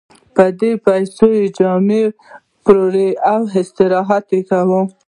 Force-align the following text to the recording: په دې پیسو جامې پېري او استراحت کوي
په 0.35 0.43
دې 0.59 0.71
پیسو 0.85 1.27
جامې 1.57 2.03
پېري 2.65 3.09
او 3.33 3.41
استراحت 3.59 4.25
کوي 4.49 4.81